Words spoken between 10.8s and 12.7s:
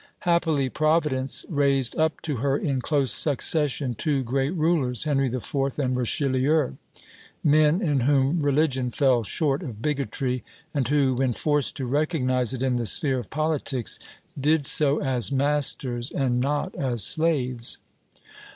who, when forced to recognize it